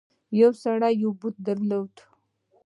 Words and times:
یو 0.39 0.51
سړي 0.63 0.91
یو 1.03 1.11
بت 1.19 1.35
درلود. 1.47 1.93